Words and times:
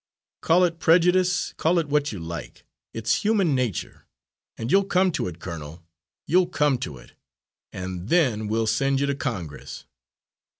Call 0.41 0.63
it 0.63 0.79
prejudice 0.79 1.53
call 1.57 1.77
it 1.77 1.87
what 1.87 2.11
you 2.11 2.17
like 2.17 2.65
it's 2.91 3.21
human 3.23 3.53
nature, 3.53 4.07
and 4.57 4.71
you'll 4.71 4.83
come 4.85 5.11
to 5.11 5.27
it, 5.27 5.37
colonel, 5.37 5.83
you'll 6.25 6.47
come 6.49 6.79
to 6.79 6.97
it 6.97 7.13
and 7.71 8.09
then 8.09 8.47
we'll 8.47 8.65
send 8.65 8.99
you 8.99 9.05
to 9.05 9.13
Congress." 9.13 9.85